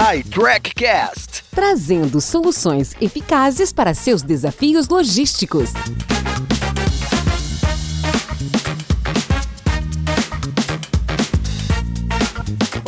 [0.00, 5.72] iTrackCast trazendo soluções eficazes para seus desafios logísticos.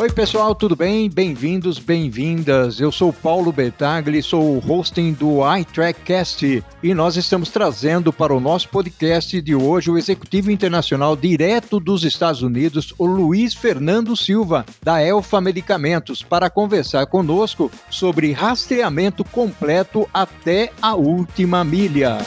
[0.03, 1.09] Oi, pessoal, tudo bem?
[1.09, 2.81] Bem-vindos, bem-vindas.
[2.81, 8.41] Eu sou Paulo Bertagli, sou o hosting do iTrackcast e nós estamos trazendo para o
[8.41, 14.67] nosso podcast de hoje o executivo internacional direto dos Estados Unidos, o Luiz Fernando Silva,
[14.83, 22.19] da Elfa Medicamentos, para conversar conosco sobre rastreamento completo até a última milha.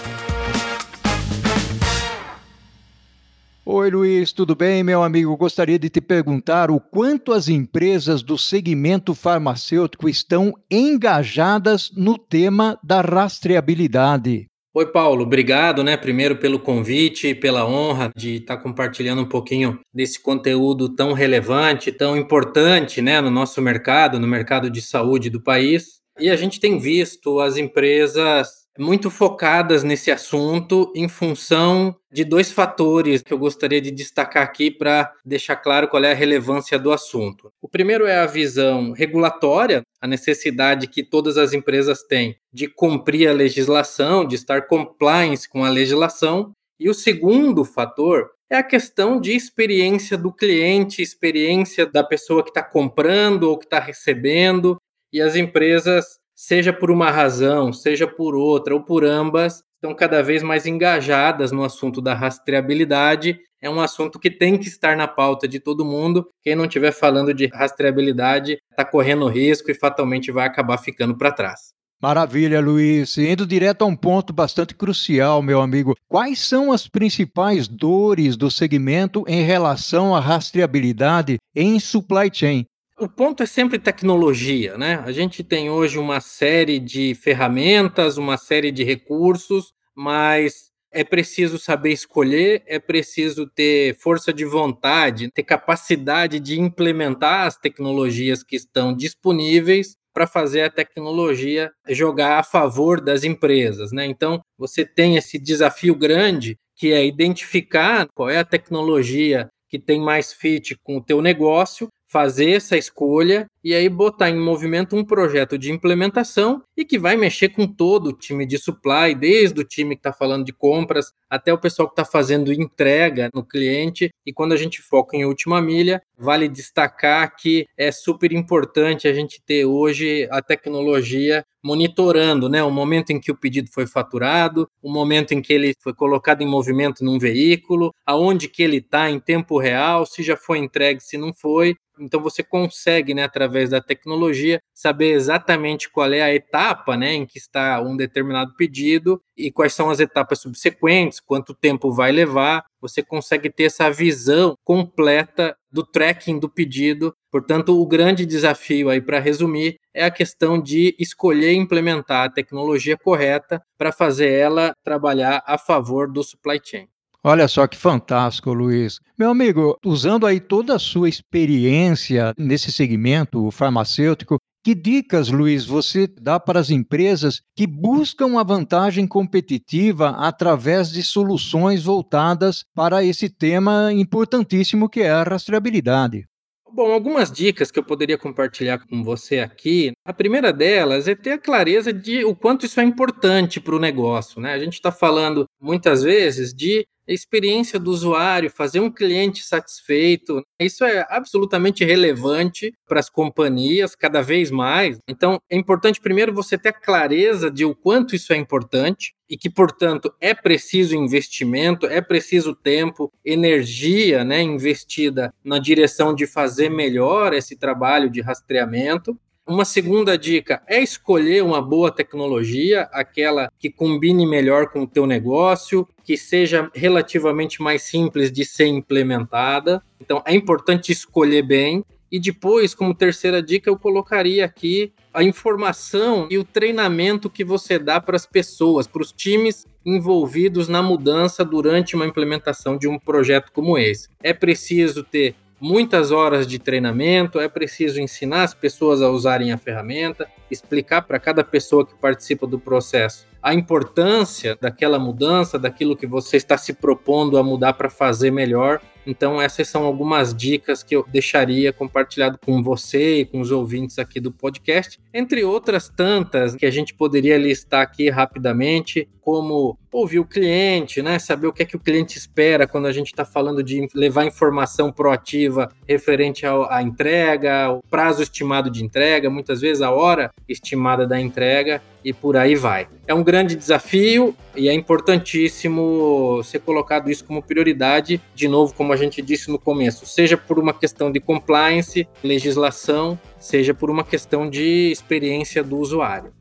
[3.78, 5.36] Oi, Luiz, tudo bem, meu amigo?
[5.36, 12.80] Gostaria de te perguntar o quanto as empresas do segmento farmacêutico estão engajadas no tema
[12.82, 14.46] da rastreabilidade.
[14.74, 20.22] Oi, Paulo, obrigado, né, primeiro pelo convite, pela honra de estar compartilhando um pouquinho desse
[20.22, 26.00] conteúdo tão relevante, tão importante, né, no nosso mercado, no mercado de saúde do país.
[26.18, 32.51] E a gente tem visto as empresas muito focadas nesse assunto em função de dois
[32.51, 36.91] fatores que eu gostaria de destacar aqui para deixar claro qual é a relevância do
[36.91, 37.51] assunto.
[37.62, 43.29] O primeiro é a visão regulatória, a necessidade que todas as empresas têm de cumprir
[43.29, 46.51] a legislação, de estar compliance com a legislação.
[46.79, 52.49] E o segundo fator é a questão de experiência do cliente, experiência da pessoa que
[52.49, 54.77] está comprando ou que está recebendo.
[55.12, 60.22] E as empresas seja por uma razão, seja por outra ou por ambas, estão cada
[60.22, 63.40] vez mais engajadas no assunto da rastreabilidade.
[63.62, 66.28] É um assunto que tem que estar na pauta de todo mundo.
[66.44, 71.31] Quem não estiver falando de rastreabilidade está correndo risco e fatalmente vai acabar ficando para
[71.31, 71.74] trás.
[72.02, 73.18] Maravilha, Luiz.
[73.18, 75.96] Indo direto a um ponto bastante crucial, meu amigo.
[76.08, 82.66] Quais são as principais dores do segmento em relação à rastreabilidade em supply chain?
[82.97, 85.03] O ponto é sempre tecnologia, né?
[85.06, 91.59] A gente tem hoje uma série de ferramentas, uma série de recursos, mas é preciso
[91.59, 98.56] saber escolher, é preciso ter força de vontade, ter capacidade de implementar as tecnologias que
[98.56, 104.06] estão disponíveis para fazer a tecnologia jogar a favor das empresas, né?
[104.06, 110.00] Então, você tem esse desafio grande que é identificar qual é a tecnologia que tem
[110.00, 115.03] mais fit com o teu negócio fazer essa escolha e aí botar em movimento um
[115.03, 119.64] projeto de implementação e que vai mexer com todo o time de supply, desde o
[119.64, 124.12] time que está falando de compras até o pessoal que está fazendo entrega no cliente.
[124.24, 129.14] E quando a gente foca em última milha, vale destacar que é super importante a
[129.14, 134.70] gente ter hoje a tecnologia monitorando, né, o momento em que o pedido foi faturado,
[134.84, 139.09] o momento em que ele foi colocado em movimento num veículo, aonde que ele está
[139.09, 143.55] em tempo real, se já foi entregue, se não foi, então você consegue, né, através
[143.70, 149.22] da tecnologia, saber exatamente qual é a etapa, né, em que está um determinado pedido
[149.38, 152.64] e quais são as etapas subsequentes, quanto tempo vai levar.
[152.82, 157.14] Você consegue ter essa visão completa do tracking do pedido.
[157.32, 162.98] Portanto, o grande desafio aí para resumir é a questão de escolher implementar a tecnologia
[162.98, 166.88] correta para fazer ela trabalhar a favor do supply chain.
[167.28, 169.00] Olha só que fantástico, Luiz.
[169.18, 176.06] Meu amigo, usando aí toda a sua experiência nesse segmento farmacêutico, que dicas, Luiz, você
[176.06, 183.28] dá para as empresas que buscam uma vantagem competitiva através de soluções voltadas para esse
[183.28, 186.28] tema importantíssimo que é a rastreabilidade?
[186.72, 189.94] Bom, algumas dicas que eu poderia compartilhar com você aqui.
[190.06, 193.80] A primeira delas é ter a clareza de o quanto isso é importante para o
[193.80, 194.40] negócio.
[194.40, 194.53] Né?
[194.53, 200.44] A gente está falando muitas vezes de experiência do usuário, fazer um cliente satisfeito.
[200.60, 204.98] Isso é absolutamente relevante para as companhias cada vez mais.
[205.08, 209.38] Então, é importante primeiro você ter a clareza de o quanto isso é importante e
[209.38, 216.70] que, portanto, é preciso investimento, é preciso tempo, energia, né, investida na direção de fazer
[216.70, 219.18] melhor esse trabalho de rastreamento.
[219.47, 225.06] Uma segunda dica é escolher uma boa tecnologia, aquela que combine melhor com o teu
[225.06, 229.84] negócio, que seja relativamente mais simples de ser implementada.
[230.02, 231.86] Então é importante escolher bem.
[232.12, 237.78] E depois, como terceira dica, eu colocaria aqui a informação e o treinamento que você
[237.78, 242.98] dá para as pessoas, para os times envolvidos na mudança durante uma implementação de um
[242.98, 244.09] projeto como esse.
[244.24, 249.58] É preciso ter muitas horas de treinamento, é preciso ensinar as pessoas a usarem a
[249.58, 256.07] ferramenta, explicar para cada pessoa que participa do processo a importância daquela mudança, daquilo que
[256.07, 258.81] você está se propondo a mudar para fazer melhor.
[259.06, 264.00] Então, essas são algumas dicas que eu deixaria compartilhado com você e com os ouvintes
[264.00, 270.19] aqui do podcast, entre outras tantas que a gente poderia listar aqui rapidamente, como ouvir
[270.19, 271.18] o cliente, né?
[271.18, 274.24] Saber o que é que o cliente espera quando a gente está falando de levar
[274.24, 281.07] informação proativa referente à entrega, o prazo estimado de entrega, muitas vezes a hora estimada
[281.07, 282.88] da entrega e por aí vai.
[283.07, 288.94] É um grande desafio e é importantíssimo ser colocado isso como prioridade, de novo, como
[288.94, 294.04] a gente disse no começo, seja por uma questão de compliance, legislação, seja por uma
[294.04, 296.31] questão de experiência do usuário.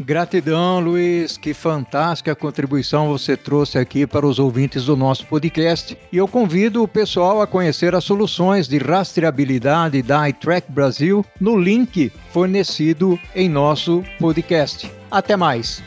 [0.00, 1.36] Gratidão, Luiz.
[1.36, 5.96] Que fantástica contribuição você trouxe aqui para os ouvintes do nosso podcast.
[6.12, 11.58] E eu convido o pessoal a conhecer as soluções de rastreabilidade da iTrack Brasil no
[11.58, 14.90] link fornecido em nosso podcast.
[15.10, 15.82] Até mais.